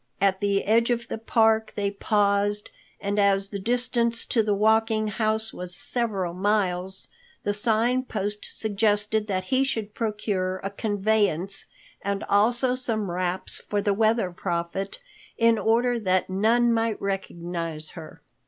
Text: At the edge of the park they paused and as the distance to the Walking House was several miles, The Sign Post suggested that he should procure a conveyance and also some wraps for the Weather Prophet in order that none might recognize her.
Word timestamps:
At 0.19 0.39
the 0.41 0.63
edge 0.63 0.89
of 0.89 1.09
the 1.09 1.19
park 1.19 1.73
they 1.75 1.91
paused 1.91 2.71
and 2.99 3.19
as 3.19 3.49
the 3.49 3.59
distance 3.59 4.25
to 4.25 4.41
the 4.41 4.55
Walking 4.55 5.09
House 5.09 5.53
was 5.53 5.75
several 5.75 6.33
miles, 6.33 7.07
The 7.43 7.53
Sign 7.53 8.01
Post 8.05 8.47
suggested 8.49 9.27
that 9.27 9.43
he 9.43 9.63
should 9.63 9.93
procure 9.93 10.57
a 10.63 10.71
conveyance 10.71 11.67
and 12.01 12.23
also 12.23 12.73
some 12.73 13.11
wraps 13.11 13.61
for 13.69 13.79
the 13.79 13.93
Weather 13.93 14.31
Prophet 14.31 14.97
in 15.37 15.59
order 15.59 15.99
that 15.99 16.31
none 16.31 16.73
might 16.73 16.99
recognize 16.99 17.91
her. 17.91 18.23